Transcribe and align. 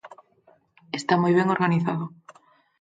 Está 0.99 1.13
moi 1.19 1.33
ben 1.37 1.47
organizado. 1.55 2.05